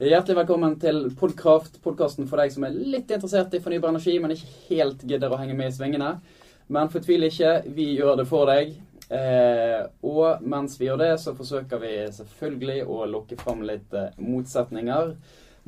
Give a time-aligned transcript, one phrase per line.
[0.00, 4.32] Hjertelig velkommen til Podkraft, podkasten for deg som er litt interessert i fornybar energi, men
[4.32, 6.14] ikke helt gidder å henge med i svingene.
[6.72, 8.72] Men fortvil ikke, vi gjør det for deg.
[9.12, 14.16] Eh, og mens vi gjør det, så forsøker vi selvfølgelig å lokke fram litt eh,
[14.24, 15.12] motsetninger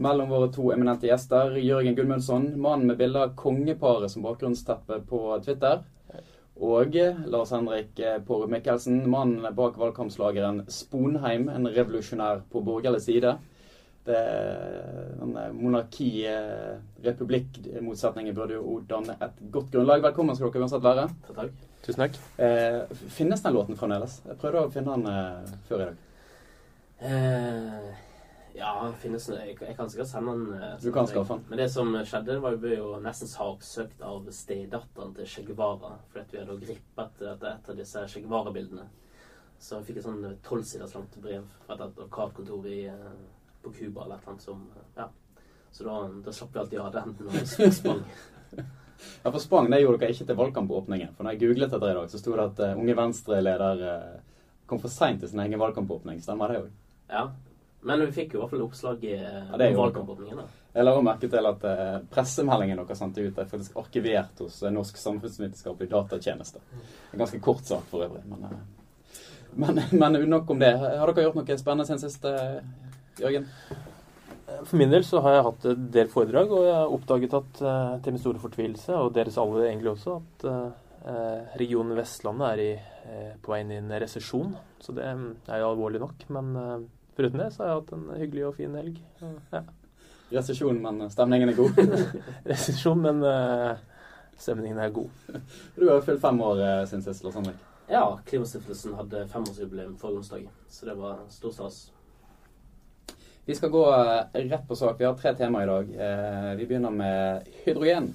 [0.01, 1.53] mellom våre to eminente gjester.
[1.61, 5.85] Jørgen Gudmundsson, mannen med bilde av kongeparet som bakgrunnsteppe på Twitter.
[6.57, 6.97] Og
[7.29, 13.37] Lars Henrik eh, Pårud Mikkelsen, mannen bak valgkampslageren Sponheim, en revolusjonær på borgerlig side.
[14.03, 14.19] Det,
[15.21, 20.03] denne monarki-republikk-motsetningen burde jo danne et godt grunnlag.
[20.03, 21.05] Velkommen skal dere uansett være.
[21.29, 21.53] Takk.
[21.87, 22.15] Tusen takk.
[22.43, 22.81] Eh,
[23.15, 24.15] finnes den låten fremdeles?
[24.27, 25.97] Jeg prøvde å finne den eh, før i dag.
[27.03, 27.87] Eh,
[28.59, 30.45] ja, finnes den Jeg, jeg kan sikkert sende den.
[30.59, 31.45] eh, Du kan skaffe den.
[31.51, 35.93] Men det som skjedde, var jo vi jo nesten saksøkt av stedatteren til Che Guevara.
[36.11, 38.87] Fordi at vi hadde grippet etter et av disse Che Guevara-bildene.
[39.63, 43.15] Så jeg fikk et sånn tolvsiders langt brev fra et advokatkontor i, eh,
[43.63, 45.09] på Cuba eller et eller annet som eh, Ja.
[45.73, 48.05] Så da, da slapp vi alltid av den når vi sprang.
[49.23, 51.15] Ja, for Spang det gjorde dere ikke til valgkampåpningen.
[51.17, 54.21] For når jeg googlet etter i dag, så sto det at uh, Unge Venstre-leder uh,
[54.71, 56.21] kom for seint til sin egen valgkampåpning.
[56.23, 56.69] Stemmer det òg?
[57.11, 57.25] Ja.
[57.83, 60.43] Men vi fikk jo i hvert fall oppslag i eh, Ja, valgkampåpningen.
[60.73, 64.61] Jeg la også merke til at uh, pressemeldingen dere sendte ut, er faktisk arkivert hos
[64.63, 66.63] uh, Norsk samfunnsvitenskapelig datatjeneste.
[67.11, 68.23] En ganske kort sak for øvrig.
[68.31, 69.19] Men, uh,
[69.65, 70.71] men, men nok om det.
[70.79, 72.63] Har dere gjort noe spennende siden sist, uh,
[73.21, 73.49] Jørgen?
[74.67, 77.61] For min del så har jeg hatt en del foredrag, og jeg har oppdaget at
[77.65, 82.63] eh, til min store fortvilelse, og deres alle egentlig også, at eh, regionen Vestlandet er
[82.63, 82.73] i,
[83.11, 84.53] eh, på vei inn i en resesjon.
[84.83, 86.27] Så det mm, er jo alvorlig nok.
[86.35, 86.75] Men eh,
[87.17, 89.01] foruten det så har jeg hatt en hyggelig og fin helg.
[89.55, 89.65] Ja.
[90.33, 91.81] Resesjon, men stemningen er god.
[92.53, 93.73] Resesjon, men eh,
[94.41, 95.11] stemningen er god.
[95.77, 97.69] Du har jo fylt fem år siden sist, Lars Henrik.
[97.93, 101.83] Ja, Klimastiftelsen hadde femårsjubileum forrige onsdag, så det var stor stas.
[103.45, 105.01] Vi skal gå eh, rett på sak.
[105.01, 105.89] Vi har tre tema i dag.
[105.95, 108.13] Eh, Vi begynner med hydrogen.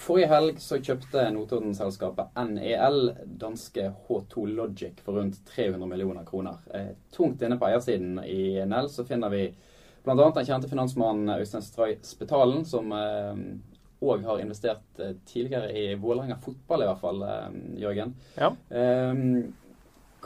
[0.00, 6.56] Forrige helg så kjøpte Notodden-selskapet NEL danske H2 Logic for rundt 300 millioner kroner.
[6.74, 9.44] Eh, Tungt inne på eiersiden i NEL så finner vi
[10.04, 10.16] bl.a.
[10.16, 14.98] den kjente finansmannen Øystein Stray Spetalen, som òg har investert
[15.30, 17.22] tidligere i Vålerenga fotball, i hvert fall,
[17.80, 18.12] Jørgen.
[18.36, 18.50] Ja.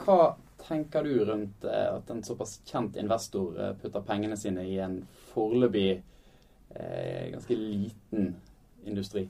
[0.01, 0.19] Hva
[0.67, 5.01] tenker du rundt eh, at en såpass kjent investor eh, putter pengene sine i en
[5.33, 8.33] foreløpig eh, ganske liten
[8.89, 9.29] industri?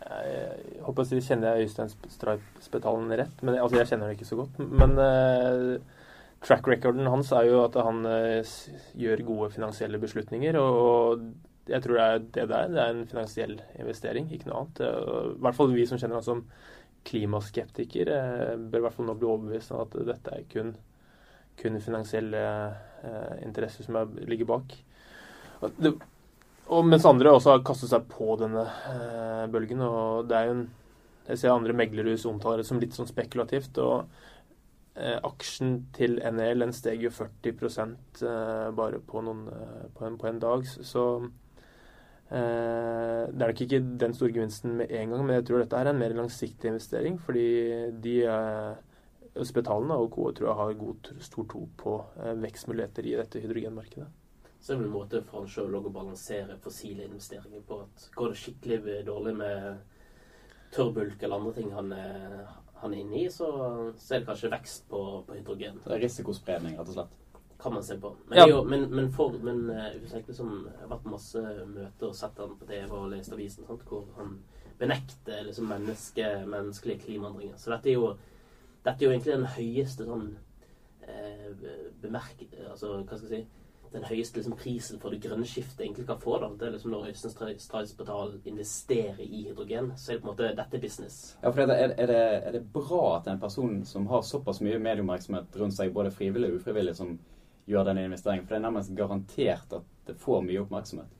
[0.00, 4.30] Jeg håper å si kjenner jeg Øystein Streip-spetalen rett, men altså, jeg kjenner det ikke
[4.30, 4.56] så godt.
[4.64, 6.00] Men eh,
[6.46, 8.56] track recorden hans er jo at han eh,
[8.98, 12.72] gjør gode finansielle beslutninger, og, og jeg tror det er det der.
[12.72, 14.82] Det er en finansiell investering, ikke noe annet.
[14.86, 16.44] Eh, I hvert fall vi som kjenner han som
[17.06, 20.72] klimaskeptiker, eh, bør i hvert fall nå bli overbevist om at dette er kun,
[21.60, 22.44] kun finansielle
[23.04, 24.74] eh, interesser som er, ligger bak.
[25.80, 25.94] Det,
[26.70, 29.82] og mens andre også har kastet seg på denne eh, bølgen.
[29.82, 30.68] Og det er jo en
[31.30, 33.76] Jeg ser andre meglerhus omtaler det som litt sånn spekulativt.
[33.78, 34.06] Og
[34.98, 39.44] eh, aksjen til NEL den steg jo 40 eh, bare på, noen,
[39.94, 40.66] på, en, på en dag.
[40.66, 41.28] Så eh,
[42.30, 45.90] det er nok ikke den store gevinsten med en gang, men jeg tror dette er
[45.90, 47.18] en mer langsiktig investering.
[47.18, 47.46] Fordi
[48.04, 48.78] de eh,
[49.36, 54.08] Hospitalene og KO tror jeg har god, stor tro på eh, vekstmuligheter i dette hydrogenmarkedet.
[54.60, 57.80] Så det er vel en måte for han sjøl å balansere fossile investeringer på.
[57.86, 59.70] at Går det skikkelig dårlig med
[60.74, 62.50] tørrbulk eller andre ting han er,
[62.82, 63.48] han er inne i, så,
[63.96, 65.80] så er det kanskje vekst på, på hydrogen.
[65.86, 67.16] Det er risikospredning, rett og slett.
[67.62, 68.14] Kan man se på.
[68.28, 68.46] Men, Ja.
[68.48, 72.38] jo, men, men, for, men uh, som jeg har vært på masse møter og sett
[72.40, 74.38] han på TV og lest avisen, sant, hvor han
[74.80, 77.56] benekter liksom menneske, menneskelige klimaendringer.
[77.60, 78.14] Så dette er jo,
[78.84, 80.30] dette er jo egentlig den høyeste sånn
[81.04, 81.50] eh,
[82.00, 83.46] bemerket Altså, hva skal jeg si
[83.90, 86.36] den høyeste liksom, prisen for det grønne skiftet egentlig kan få.
[86.38, 90.28] da, det er liksom Når Øystein Stra- Streisbetal investerer i hydrogen, så er det på
[90.28, 91.16] en måte dette business.
[91.42, 94.78] Ja, for er, er, det, er det bra at en person som har såpass mye
[94.78, 97.18] medieoppmerksomhet rundt seg, både frivillig og ufrivillig, som
[97.70, 98.46] gjør denne investeringen?
[98.46, 101.16] For det er nærmest garantert at det får mye oppmerksomhet.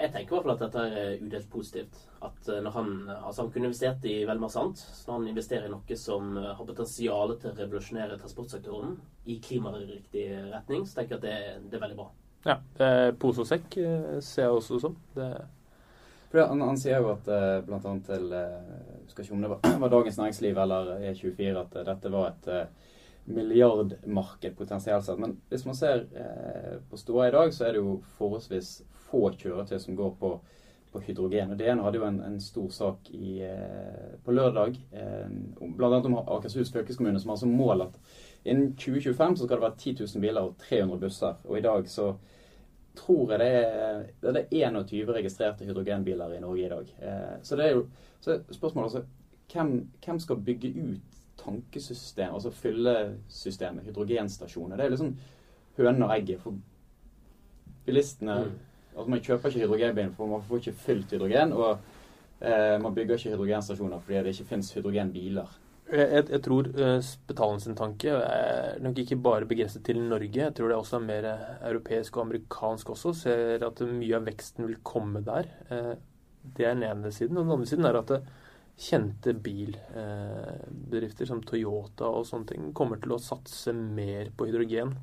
[0.00, 1.98] Jeg tenker i hvert fall at dette er udelt positivt.
[2.24, 4.80] At eh, når han, altså han kunne investert i veldig masse annet.
[4.80, 8.96] Så når han investerer i noe som eh, har potensial til å revolusjonere transportsektoren
[9.28, 12.10] i klimariktig retning, så tenker jeg at det, det er veldig bra.
[12.46, 14.96] Ja, eh, pose og sekk eh, ser jeg også som.
[15.16, 15.28] Det,
[16.30, 17.28] For det, han, han sier jo at
[17.66, 17.96] bl.a.
[18.06, 22.32] til jeg husker ikke om det var, var Dagens Næringsliv eller E24 at dette var
[22.32, 22.50] et
[23.34, 25.18] milliardmarked potensielt sett.
[25.18, 28.80] Men hvis man ser eh, på Stoa i dag, så er det jo forholdsvis
[29.10, 30.32] få kjøretøy som går på,
[30.92, 31.54] på hydrogen.
[31.54, 35.30] Og DN hadde jo en, en stor sak i, eh, på lørdag, eh,
[35.60, 37.96] annet om Akershus fylkeskommune, som har som mål at
[38.44, 41.40] innen 2025 så skal det være 10 000 biler og 300 busser.
[41.44, 42.12] Og i dag så
[42.98, 46.94] tror jeg det er, det er 21 registrerte hydrogenbiler i Norge i dag.
[47.02, 47.86] Eh, så det er jo
[48.20, 49.04] så spørsmålet altså,
[49.52, 51.09] hvem, hvem skal bygge ut
[51.40, 54.76] tankesystem, altså fyllesystemet, hydrogenstasjoner?
[54.76, 55.14] Det er liksom
[55.78, 56.42] høna og egget.
[56.44, 56.58] For
[57.86, 58.52] bilistene Mm.
[58.96, 61.52] altså Man kjøper ikke hydrogenbil, for man får ikke fylt hydrogen.
[61.52, 61.78] Og
[62.40, 65.58] eh, man bygger ikke hydrogenstasjoner fordi det ikke finnes hydrogenbiler.
[65.90, 70.38] Jeg, jeg, jeg tror uh, Spetalen sin tanke er nok ikke bare begrenset til Norge.
[70.38, 73.12] Jeg tror det også er mer eh, europeisk og amerikansk også.
[73.24, 75.50] Ser at mye av veksten vil komme der.
[75.70, 75.96] Eh,
[76.56, 77.36] det er den ene siden.
[77.36, 78.20] Og den andre siden er at det,
[78.80, 84.94] kjente bilbedrifter som Toyota og sånne ting kommer til å satse mer på hydrogen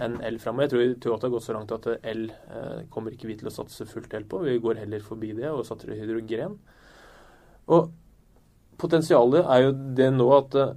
[0.00, 0.66] enn el framover.
[0.66, 3.54] Jeg tror Toyota har gått så langt at el eh, kommer ikke vi til å
[3.54, 4.40] satse fullt el på.
[4.46, 6.56] Vi går heller forbi det og satser hydrogen.
[7.72, 7.92] Og
[8.80, 10.74] potensialet er jo det nå at eh,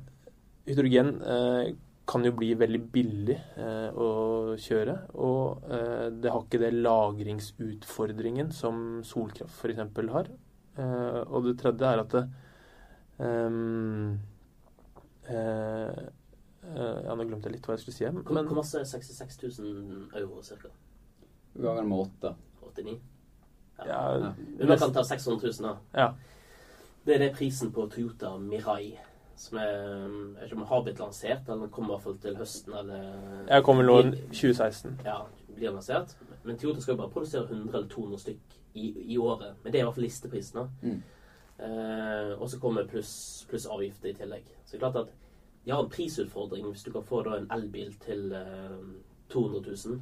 [0.70, 1.74] hydrogen eh,
[2.06, 3.36] kan jo bli veldig billig
[3.98, 4.08] å
[4.62, 4.94] kjøre.
[5.26, 5.64] Og
[6.22, 10.12] det har ikke det lagringsutfordringen som solkraft f.eks.
[10.14, 10.30] har.
[10.78, 12.24] Eh, og det tredje er at det,
[13.20, 14.20] um,
[15.30, 16.02] eh,
[16.66, 18.06] eh, Ja, nå glemte jeg litt hva jeg skulle si.
[18.10, 20.72] Hvor, Men hvor masse er 66 000 euro ca.?
[21.56, 22.36] Ganger med åtte.
[22.62, 23.00] 89?
[23.86, 24.34] ja, Ja.
[24.60, 25.76] Underkant av 600 000, da.
[25.94, 26.14] ja.
[27.06, 28.98] Det er det prisen på Toyota Mirai.
[29.38, 32.38] Som er, jeg vet ikke om har blitt lansert, eller kommer i hvert fall til
[32.38, 32.74] høsten.
[32.74, 33.46] eller...
[33.48, 35.02] Jeg kommer nå i 2016.
[35.06, 35.18] Ja,
[35.56, 36.16] blir lansert.
[36.44, 39.56] Men Toyota skal jo bare produsere 100 eller 200 stykk i, i året.
[39.64, 40.60] Men det er i hvert fall listeprisen.
[40.60, 40.68] da.
[40.82, 41.04] Mm.
[41.66, 44.50] Eh, og så kommer pluss plus avgifter i tillegg.
[44.66, 45.14] Så det er klart at
[45.66, 48.76] de har en prisutfordring hvis du kan få da en elbil til eh,
[49.34, 50.02] 200 000.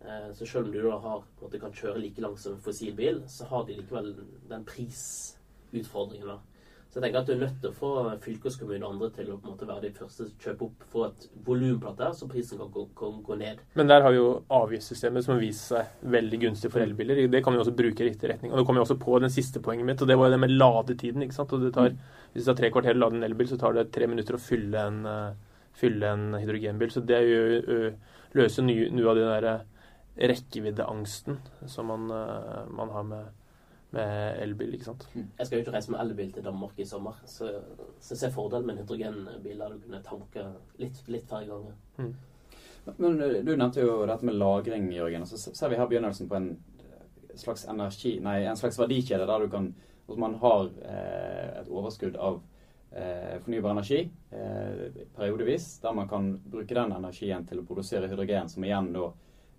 [0.00, 2.56] Eh, så selv om du da har, på en måte, kan kjøre like langt som
[2.56, 4.14] en fossilbil, så har de likevel
[4.50, 6.28] den prisutfordringen.
[6.28, 6.38] da.
[6.90, 7.90] Så jeg tenker at du er nødt til å få
[8.24, 11.06] fylkeskommune og andre til å på en måte være de første som kjøper opp, for
[11.06, 13.60] et volum på så prisen kan gå, kan gå ned.
[13.78, 17.22] Men der har vi jo avgiftssystemet som har vist seg veldig gunstig for elbiler.
[17.30, 18.50] Det kan vi også bruke i riktig retning.
[18.50, 20.42] Og det kommer jo også på den siste poenget mitt, og det var jo det
[20.42, 21.22] med ladetiden.
[21.22, 21.54] ikke sant?
[21.54, 21.94] Og det tar,
[22.32, 24.42] Hvis det tar tre kvarter å lade en elbil, så tar det tre minutter å
[24.42, 25.34] fylle en, eh,
[25.72, 26.90] fylle en hydrogenbil.
[26.90, 27.92] Så det er jo, ø,
[28.34, 29.64] løser noe av den der eh,
[30.30, 33.24] rekkeviddeangsten som man, eh, man har med,
[33.96, 34.74] med elbil.
[34.74, 35.06] ikke sant?
[35.14, 37.52] Jeg skal jo ikke reise med elbil til Danmark i sommer, så,
[37.98, 40.44] så jeg ser fordelen med en hydrogenbil der du kunne tanke
[40.78, 42.12] litt, litt færre ganger.
[42.96, 45.26] Men eh, du nevnte jo dette med lagring, Jørgen.
[45.26, 46.50] Så ser vi her begynnelsen på en
[46.80, 49.72] eh, slags energi, nei, en slags verdikjede der du kan
[50.10, 52.40] hvor man har eh, et overskudd av
[52.90, 54.00] eh, fornybar energi
[54.34, 59.04] eh, periodevis, der man kan bruke den energien til å produsere hydrogen, som igjen da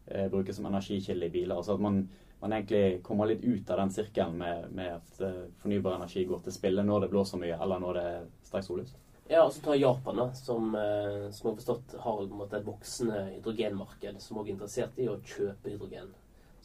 [0.08, 1.56] eh, brukes som energikilde i biler.
[1.56, 2.02] Altså at man,
[2.42, 6.42] man egentlig kommer litt ut av den sirkelen med, med at eh, fornybar energi går
[6.42, 8.96] til spille når det blåser mye, eller når det er sterkt sollys.
[9.32, 13.22] Ja, og så tar Japan, da, som, eh, som har forstått har måte, et voksende
[13.30, 16.10] hydrogenmarked, som også er interessert i å kjøpe hydrogen.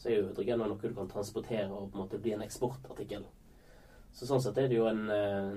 [0.01, 3.23] Så er jo hydrogen noe du kan transportere og på en måte bli en eksportartikkel.
[4.17, 5.53] Så sånn sett er det jo en, eh,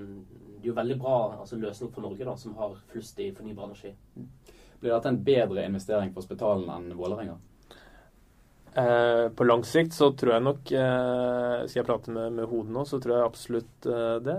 [0.61, 3.71] det er jo veldig bra altså, løsning for Norge, da, som har flust i fornybar
[3.71, 3.95] energi.
[4.79, 7.41] Blir dette en bedre investering for Spetalen enn Vålerenga?
[8.73, 12.71] Eh, på lang sikt så tror jeg nok eh, Skal jeg prate med, med hodet
[12.71, 14.35] nå, så tror jeg absolutt eh, det.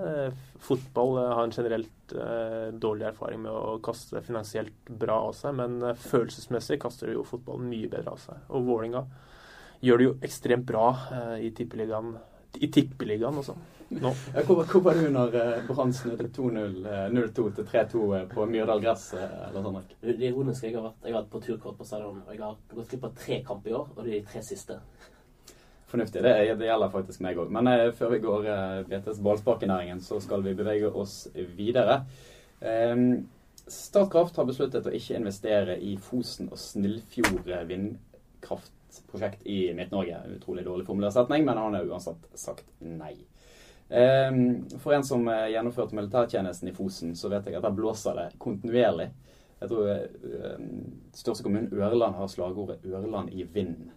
[0.62, 5.58] Fotball eh, har en generelt eh, dårlig erfaring med å kaste finansielt bra av seg,
[5.60, 8.40] men eh, følelsesmessig kaster jo fotball mye bedre av seg.
[8.56, 9.04] Og Vålinga
[9.84, 10.86] gjør det jo ekstremt bra
[11.42, 12.12] i tippeligaen
[12.60, 13.56] i tippeligaen også.
[13.92, 14.12] Nå.
[14.34, 18.28] Ja, hvor, hvor var du når eh, Brann snudde 2-0, eh, 0-2 til 3-2 eh,
[18.30, 19.80] på Myrdal gress eller sånn?
[20.00, 20.70] Det ironiske.
[20.70, 23.08] Jeg har vært, jeg har vært på turkort på stadion, og jeg har gått glipp
[23.10, 24.78] av tre kamper i år, og det er de tre siste.
[25.92, 26.22] Fornuftig.
[26.24, 27.50] Det, det gjelder faktisk meg òg.
[27.52, 32.00] Men eh, før vi går eh, VTs ballsparkenæringen, så skal vi bevege oss videre.
[32.64, 32.96] Eh,
[33.72, 37.44] Statkraft har besluttet å ikke investere i Fosen og Snillfjord
[38.92, 40.20] vindkraftprosjekt i Midt-Norge.
[40.36, 43.16] Utrolig dårlig formulert setning, men han har uansett sagt nei.
[43.88, 44.30] Eh,
[44.78, 48.38] For en som eh, gjennomførte militærtjenesten i Fosen, så vet jeg at der blåser det
[48.38, 49.10] kontinuerlig.
[49.60, 50.64] Jeg tror eh,
[51.14, 53.90] største kommunen Ørland har slagordet 'Ørland i vind'.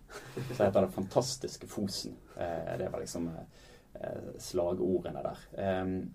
[0.54, 2.16] Så heter det 'Fantastiske Fosen'.
[2.38, 3.32] Eh, det var liksom
[4.38, 5.40] slagordene der.
[5.58, 6.06] Eh,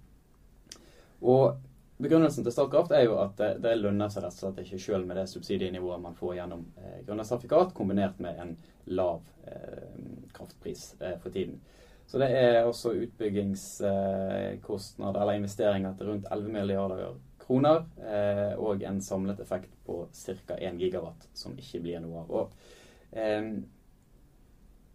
[1.23, 1.57] og
[2.01, 5.05] begrunnelsen til Statkraft er jo at det, det lønner seg rett og slett ikke selv
[5.09, 8.53] med det subsidienivået man får gjennom eh, grønne sertifikat, kombinert med en
[8.91, 9.91] lav eh,
[10.37, 11.57] kraftpris eh, for tiden.
[12.11, 17.01] Så det er også utbyggingskostnader eller investeringer til rundt 11 milliarder
[17.45, 20.55] kroner, eh, og en samlet effekt på ca.
[20.57, 22.31] 1 gigawatt, som ikke blir noe av.
[22.31, 22.51] Og,
[23.13, 23.47] eh,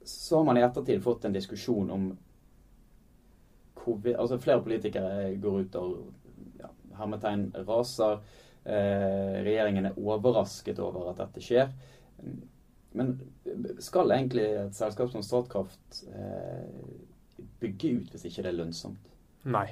[0.04, 2.18] så har man i ettertid fått en diskusjon om
[3.86, 5.90] hvor altså Flere politikere går ut og
[7.00, 8.20] hermetegn raser.
[8.66, 11.70] Eh, regjeringen er overrasket over at dette skjer.
[12.96, 13.08] Men
[13.84, 16.66] skal egentlig et selskap som Statkraft eh,
[17.62, 19.04] bygge ut hvis ikke det er lønnsomt?
[19.46, 19.70] Nei,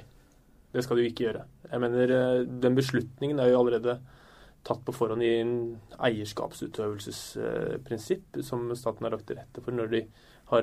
[0.70, 1.42] det skal du ikke gjøre.
[1.70, 3.94] Jeg mener, eh, Den beslutningen er jo allerede
[4.64, 5.56] tatt på forhånd i en
[6.06, 10.00] eierskapsutøvelsesprinsipp som staten har lagt til rette for når de
[10.48, 10.62] har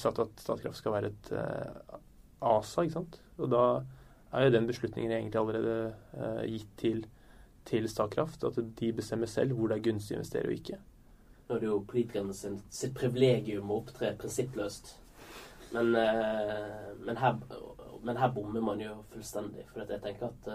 [0.00, 1.26] sagt at Statkraft skal være et
[2.40, 2.82] ASA.
[2.84, 3.14] ikke sant?
[3.40, 3.64] Og da
[4.34, 5.94] er jo den beslutningen egentlig allerede
[6.50, 7.04] gitt til,
[7.68, 8.44] til Statkraft.
[8.44, 10.80] At de bestemmer selv hvor det er gunstig å investere og ikke.
[11.48, 14.94] Nå er det jo politikerne sin, sitt privilegium å opptre prinsippløst.
[15.74, 15.90] Men,
[17.04, 17.38] men, her,
[18.06, 19.66] men her bommer man jo fullstendig.
[19.72, 20.50] For jeg tenker at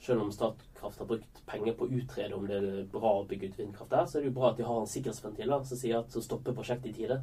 [0.00, 3.50] selv om Statkraft har brukt penger på å utrede om det er bra å bygge
[3.50, 5.98] ut vindkraft der, så er det jo bra at de har en sikkerhetsventil som sier
[5.98, 7.20] at så stopper prosjektet i tide.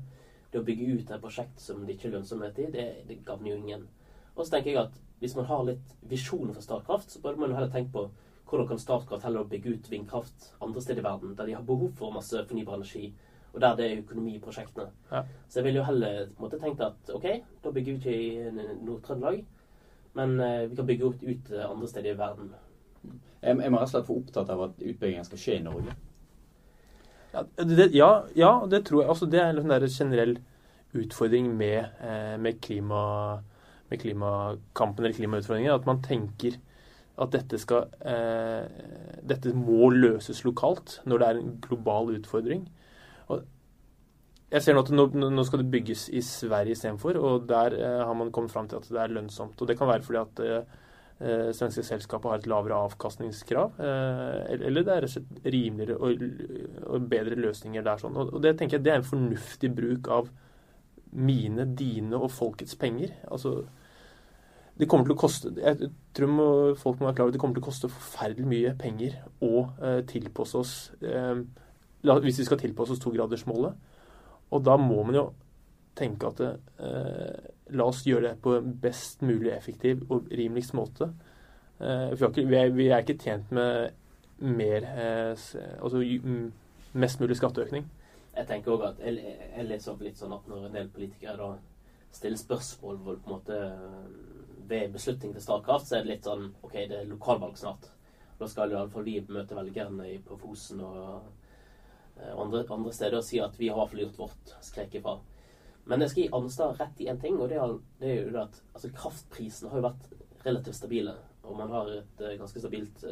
[0.51, 3.51] Det å bygge ut et prosjekt som det ikke er lønnsomhet i, det, det gagner
[3.51, 3.87] jo ingen.
[4.35, 7.55] Og så tenker jeg at hvis man har litt visjoner for Statkraft, så bør man
[7.55, 8.07] heller tenke på
[8.47, 11.91] hvordan kan Statkraft heller bygge ut vindkraft andre steder i verden, der de har behov
[11.97, 13.09] for masse fornybar energi,
[13.53, 14.87] og der det er økonomi i prosjektene.
[15.11, 15.23] Ja.
[15.47, 17.27] Så jeg ville jo heller måte tenkt at OK,
[17.63, 19.43] da bygger vi ikke i Nord-Trøndelag,
[20.13, 22.53] men eh, vi kan bygge ut, ut andre steder i verden.
[23.41, 25.95] Er man rett og slett for opptatt av at utbyggingen skal skje i Norge?
[27.33, 29.09] Ja, det, ja, ja, det tror jeg.
[29.09, 30.37] Altså, det er en sånn generell
[30.97, 33.43] utfordring med, eh, med, klima,
[33.91, 35.73] med klimakampen eller klimautfordringen.
[35.73, 36.57] At man tenker
[37.17, 38.65] at dette, skal, eh,
[39.25, 42.67] dette må løses lokalt når det er en global utfordring.
[43.33, 43.45] Og
[44.51, 48.03] jeg ser nå at nå, nå skal det bygges i Sverige istedenfor, og der eh,
[48.05, 49.59] har man kommet fram til at det er lønnsomt.
[49.59, 50.77] Og det kan være fordi at eh,
[51.19, 53.81] eh, svenske selskapet har et lavere avkastningskrav.
[53.81, 56.27] Eh, eller det er rett og slett rimeligere og,
[56.85, 58.03] og, bedre løsninger der.
[58.03, 58.15] sånn.
[58.15, 60.29] Og, og det tenker jeg det er en fornuftig bruk av
[61.11, 63.13] mine, dine og folkets penger.
[63.31, 63.61] Altså,
[64.77, 66.47] det kommer til å koste Jeg tror må,
[66.77, 69.63] folk må være klar over at det kommer til å koste forferdelig mye penger å
[69.81, 71.39] eh, tilpasse oss eh,
[72.05, 73.73] Hvis vi skal tilpasse oss togradersmålet.
[74.53, 75.25] Og da må man jo
[75.97, 81.09] tenke at eh, la oss gjøre det på best mulig effektiv og rimeligst måte.
[81.81, 83.89] Eh, vi, er, vi, er, ikke tjent med
[84.37, 85.47] mer eh,
[85.81, 86.01] Altså
[86.93, 87.85] mest mulig skatteøkning.
[88.37, 91.37] Jeg tenker også at jeg, jeg leser opp litt sånn at når en del politikere
[91.39, 91.51] da
[92.13, 93.59] stiller spørsmål hvor på en måte
[94.67, 97.87] ved beslutning til Statkraft, så er det litt sånn OK, det er lokalvalg snart.
[98.37, 101.31] Da skal iallfall vi møte velgerne på Fosen og
[102.17, 104.53] andre, andre steder og si at vi har iallfall gjort vårt.
[104.65, 105.17] Skrek ifra.
[105.87, 108.35] Men jeg skal gi Anstad rett i én ting, og det er, det er, jo
[108.35, 110.09] det at altså, kraftprisene har jo vært
[110.43, 111.15] relativt stabile.
[111.47, 113.05] Og man har et uh, ganske stabilt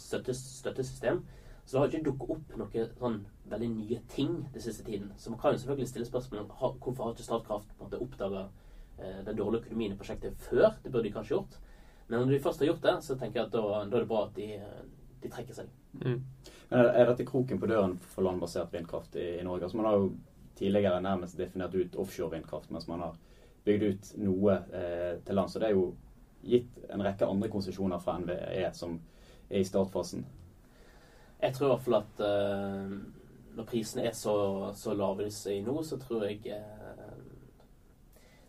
[0.00, 1.20] støttes, støttesystem.
[1.64, 3.18] Så det har ikke dukket opp noen sånn
[3.52, 5.12] veldig nye ting den siste tiden.
[5.16, 6.50] Så man kan jo selvfølgelig stille spørsmål om
[6.82, 10.72] hvorfor har ikke Statkraft på oppdaga uh, den dårlige økonomien i prosjektet før.
[10.82, 11.60] Det burde de kanskje gjort.
[12.08, 14.10] Men når de først har gjort det, så tenker jeg at da, da er det
[14.10, 14.48] bra at de,
[15.22, 15.70] de trekker seg.
[16.02, 16.18] Mm.
[16.72, 19.68] Men er dette kroken på døren for landbasert vindkraft i, i Norge?
[19.68, 20.10] Altså man har jo
[20.58, 23.16] tidligere nærmest definert ut offshore vindkraft, mens man har
[23.64, 25.50] bygd ut noe eh, til land.
[25.50, 25.92] Så det er jo
[26.42, 28.98] gitt en rekke andre konsesjoner fra NVE som
[29.48, 30.26] er i startfasen.
[31.42, 32.92] Jeg tror i hvert fall at uh,
[33.56, 34.34] når prisene er så,
[34.78, 37.08] så lave i nå, så tror jeg uh,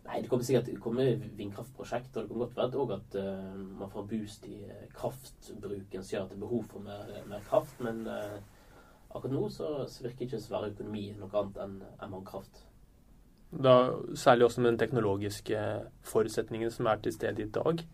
[0.04, 4.04] Nei, det kommer sikkert kommer vindkraftprosjekt, og det kan godt være at uh, man får
[4.10, 4.58] boost i
[4.94, 7.80] kraftbruken som gjør at det er behov for mer, mer kraft.
[7.80, 12.60] Men akkurat nå så, så virker ikke svær økonomi noe annet enn en vannkraft.
[13.54, 15.64] Da, særlig også med den teknologiske
[16.04, 17.84] forutsetningen som er til stede i dag.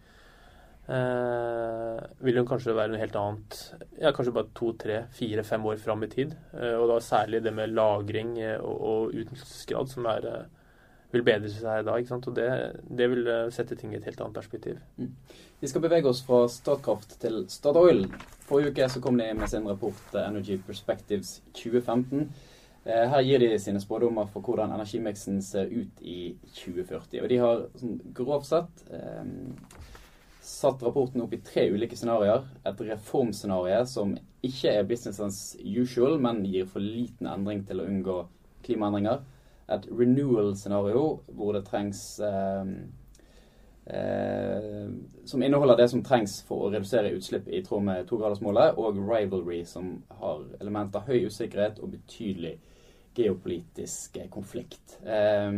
[0.90, 3.58] Eh, vil jo kanskje være noe helt annet
[4.00, 6.32] ja, kanskje bare to, tre, fire, fem år fram i tid.
[6.56, 10.72] Eh, og da særlig det med lagring eh, og, og utnyttelsesgrad som er, eh,
[11.14, 11.94] vil bedre seg da.
[11.94, 12.26] ikke sant?
[12.26, 12.48] Og det,
[12.88, 14.80] det, vil eh, sette ting i et helt annet perspektiv.
[14.98, 15.12] Mm.
[15.60, 18.08] Vi skal bevege oss fra Statkraft til Statoil.
[18.48, 22.32] Forrige uke så kom de med sin rapport Energy Perspectives 2015.
[22.84, 27.20] Eh, her gir de sine spådommer for hvordan energimiksen ser ut i 2040.
[27.22, 29.22] Og de har sånn grovt sett eh,
[30.60, 32.46] satt rapporten opp i tre ulike scenarioer.
[32.68, 34.14] Et reformscenario som
[34.46, 38.16] ikke er business as usual, men gir for liten endring til å unngå
[38.66, 39.24] klimaendringer.
[39.70, 41.04] Et renewal-scenario
[41.36, 42.72] hvor det trengs eh,
[43.92, 44.90] Eh,
[45.24, 49.64] som inneholder det som trengs for å redusere utslipp i tråd med togradersmålet, og Rivalry,
[49.66, 52.52] som har elementer av høy usikkerhet og betydelig
[53.18, 55.00] geopolitisk konflikt.
[55.02, 55.50] Eh,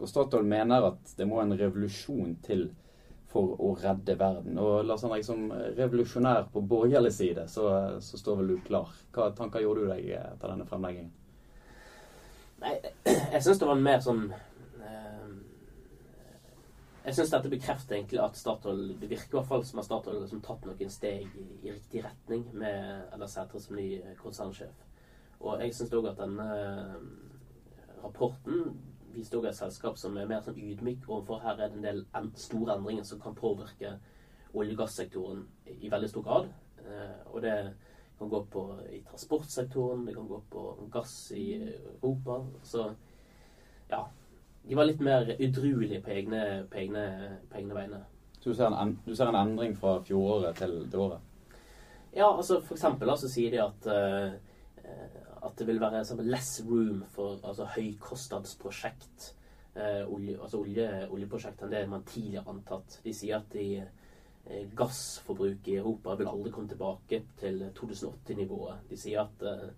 [0.00, 2.70] og Statoil mener at det må en revolusjon til
[3.30, 4.58] for å redde verden.
[4.58, 7.70] Og Lars Henrik, som revolusjonær på borgerlig side, så,
[8.02, 8.90] så, står vel du klar.
[9.14, 11.12] Hva tanker gjorde du deg etter denne fremleggingen?
[12.60, 12.74] Nei,
[13.06, 14.26] jeg syns det var mer sånn
[17.00, 20.18] jeg syns dette bekrefter egentlig at Statoil Det virker i hvert fall som at Statoil
[20.18, 23.86] har liksom tatt noen steg i, riktig retning med Ella Sætre som ny
[24.20, 24.84] konsernsjef.
[25.40, 26.48] Og jeg syns òg at denne,
[28.02, 28.74] rapporten
[29.14, 32.02] viste også et selskap som er mer sånn ydmyk overfor her er det en del
[32.16, 33.94] en, store endringer som kan påvirke
[34.54, 35.44] olje- og gassektoren
[35.78, 36.50] i veldig stor grad.
[36.84, 37.56] Eh, og det
[38.18, 41.46] kan gå på i transportsektoren, det kan gå på gass i
[42.02, 42.40] Europa.
[42.62, 42.90] Så
[43.90, 44.04] ja.
[44.62, 47.04] De var litt mer udruelige på egne, på egne,
[47.48, 48.02] på egne vegne.
[48.40, 51.20] Så du ser, en, du ser, en, endring fra fjoråret til det året?
[52.12, 54.36] Ja, altså for eksempel så sier de at uh,
[55.42, 59.34] at det vil være less room for altså, høykostnadsprosjekt.
[59.74, 62.98] eh, olje, altså olje, oljeprosjekt enn det man tidligere antatt.
[63.04, 63.84] De sier at de,
[64.46, 68.82] eh, gassforbruket i Europa vil aldri komme tilbake til 2080-nivået.
[68.90, 69.70] De sier at eh,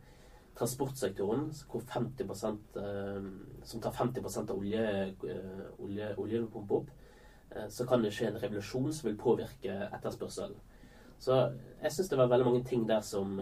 [0.56, 2.32] transportsektoren, 50
[3.64, 5.14] som tar 50% av olje,
[5.78, 6.90] olje, oljen pumpe opp,
[7.68, 10.56] så kan det skje en revolusjon som vil påvirke etterspørselen.
[11.18, 11.38] Så
[11.82, 13.40] jeg syns det var veldig mange ting der som,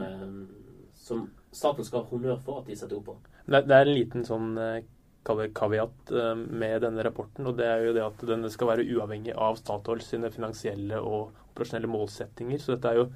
[0.95, 3.19] som Statoil skal ha honnør for at de setter opp på.
[3.51, 4.83] Det, er en liten sånn eh,
[5.27, 9.35] kaviat eh, med denne rapporten, og det er jo det at den skal være uavhengig
[9.35, 12.61] av Statoil sine finansielle og operasjonelle målsettinger.
[12.63, 13.07] Så dette er jo,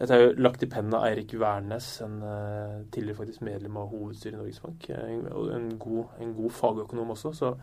[0.00, 3.90] dette er jo lagt i pennen av Eirik Wærnes, en uh, tidligere faktisk medlem av
[3.92, 4.90] hovedstyret i Norges Bank.
[5.32, 7.54] Og en god, en god fagøkonom også, så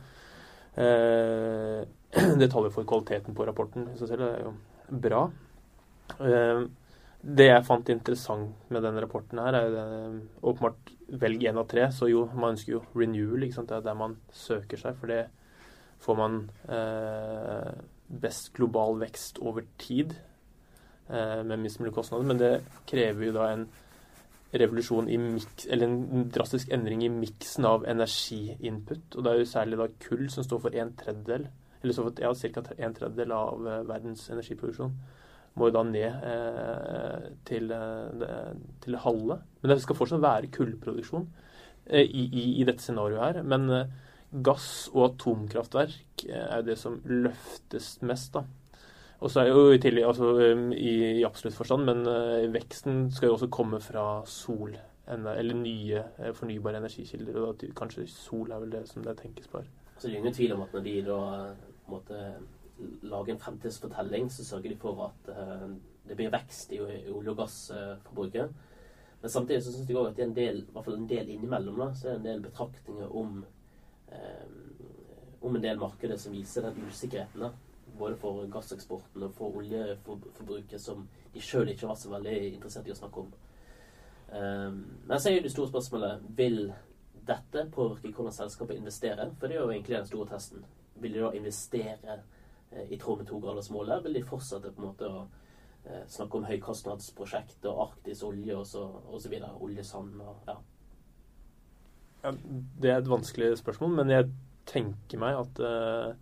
[0.82, 1.86] eh,
[2.42, 4.26] det taler for kvaliteten på rapporten i seg selv.
[4.26, 5.24] Det er jo bra.
[6.18, 6.68] Uh,
[7.22, 9.86] det jeg fant interessant med denne rapporten her, er det,
[10.46, 11.88] åpenbart velg én av tre.
[11.92, 13.48] Så jo, man ønsker jo renewal.
[13.48, 15.00] Det er der man søker seg.
[15.00, 15.24] For det
[16.04, 17.74] får man eh,
[18.08, 20.14] best global vekst over tid
[21.10, 22.30] eh, med minst mulig kostnader.
[22.30, 22.54] Men det
[22.90, 23.68] krever jo da en
[24.58, 29.18] revolusjon i mix, eller en drastisk endring i miksen av energiinput.
[29.18, 31.50] Og det er jo særlig da kull som står for en tredjedel,
[31.82, 32.64] eller så for ja, ca.
[32.78, 34.94] en tredjedel av eh, verdens energiproduksjon
[35.58, 38.52] må jo da ned eh, til, eh,
[38.84, 39.40] til halve.
[39.62, 41.26] Men det skal fortsatt være kullproduksjon
[41.90, 42.28] eh, i,
[42.60, 43.42] i, dette scenarioet her.
[43.48, 43.96] Men eh,
[44.44, 48.46] gass og atomkraftverk eh, er det som løftes mest, da.
[49.18, 53.08] Og så er jo i tillegg, altså um, i, i absolutt forstand, men uh, veksten
[53.10, 54.76] skal jo også komme fra sol.
[55.10, 56.04] Eller nye
[56.38, 57.40] fornybare energikilder.
[57.40, 59.72] Og da, kanskje sol er vel det som det tenkes på her.
[59.98, 61.18] Så det er ingen tvil om at når de da
[61.88, 62.22] på en måte
[63.02, 65.70] lage en fremtidsfortelling, så sørger de for at uh,
[66.08, 68.54] det blir vekst i, i olje- og gassforbruket.
[69.22, 71.10] Men samtidig så syns jeg òg at det er en del, i hvert fall en
[71.10, 73.40] del innimellom, da, så er det en del betraktninger om,
[74.12, 74.84] uh,
[75.42, 77.48] om en del markeder som viser den usikkerheten.
[77.48, 77.52] da,
[77.98, 82.94] Både for gasseksporten og for oljeforbruket, som de sjøl ikke var så veldig interessert i
[82.94, 83.32] å snakke om.
[84.28, 86.66] Um, men så er jo det store spørsmålet vil
[87.28, 89.32] dette påvirke hvordan selskapet investerer?
[89.40, 90.66] For det er jo egentlig den store testen.
[91.02, 92.37] Vil de da investere Eh,
[92.98, 95.24] i tråd med togradersmålet, vil de fortsette på en måte å
[95.86, 99.54] eh, snakke om høykostnadsprosjekt og Arktis olje og så, og så videre.
[99.64, 100.58] Oljesand og ja.
[102.26, 102.36] ja.
[102.82, 104.32] Det er et vanskelig spørsmål, men jeg
[104.68, 106.16] tenker meg at eh,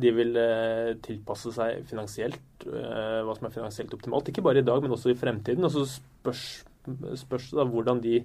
[0.00, 4.28] de vil eh, tilpasse seg finansielt, uh, hva som er finansielt optimalt.
[4.30, 5.66] Ikke bare i dag, men også i fremtiden.
[5.66, 6.44] Og så spørs,
[7.18, 8.20] spørs da hvordan de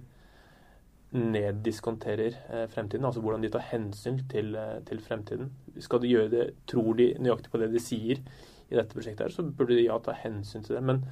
[1.15, 5.51] neddiskonterer eh, fremtiden, altså hvordan de tar hensyn til, eh, til, fremtiden.
[5.79, 9.33] Skal de gjøre det, tror de nøyaktig på det de sier i dette prosjektet, her,
[9.33, 10.83] så burde de ja ta hensyn til det.
[10.83, 11.03] Men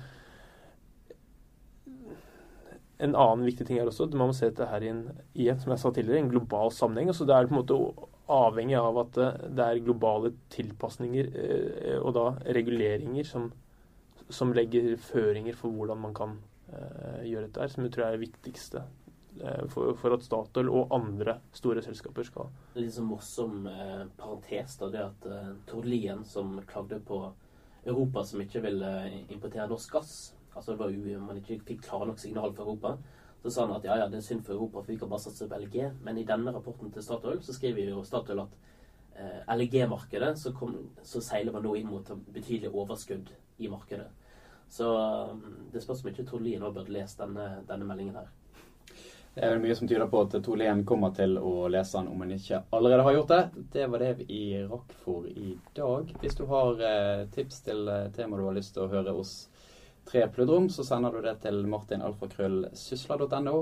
[3.03, 5.59] en annen viktig ting er også at man må se dette her i en, igjen,
[5.61, 7.11] som jeg sa tidligere, en global sammenheng.
[7.11, 9.19] altså Det er på en måte avhengig av at
[9.55, 12.25] det er globale tilpasninger eh, og da
[12.57, 13.51] reguleringer som,
[14.29, 16.41] som legger føringer for hvordan man kan
[16.73, 19.02] gjøre dette her, som jeg tror er det viktigste Eh,
[19.71, 24.89] for, for, at Statoil og andre store selskaper skal Litt sånn morsom eh, parentes, da,
[24.93, 27.17] det at eh, Tord Lien, som klagde på
[27.85, 30.13] Europa som ikke ville eh, importere norsk gass,
[30.53, 32.97] altså det var jo, man ikke fikk klare nok signal for Europa,
[33.43, 35.25] så sa han at ja, ja, det er synd for Europa, for vi kan bare
[35.25, 35.79] satse på LG.
[36.05, 38.53] Men i denne rapporten til Statoil så skriver jo Statoil at
[39.19, 40.53] eh, LG-markedet så,
[41.03, 44.07] så, seiler man nå inn mot betydelig overskudd i markedet.
[44.71, 45.43] Så um,
[45.73, 48.31] det spørs om ikke Tord Lien òg burde lest denne, denne meldingen her.
[49.33, 52.19] Det er vel mye som tyder på at Tolén kommer til å lese den om
[52.21, 53.63] han ikke allerede har gjort det.
[53.73, 56.11] Det var det vi rakk for i dag.
[56.21, 59.33] Hvis du har eh, tips til eh, tema du har lyst til å høre oss
[60.05, 63.55] tre pludre så sender du det til martinalfakrøllsysla.no.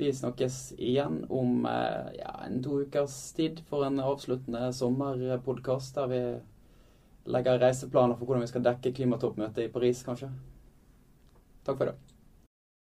[0.00, 6.10] Vi snakkes igjen om eh, ja, en to ukers tid for en avsluttende sommerpodkast der
[6.14, 6.22] vi
[7.28, 10.32] legger reiseplaner for hvordan vi skal dekke klimatoppmøtet i Paris, kanskje.
[11.64, 12.13] Takk for i dag.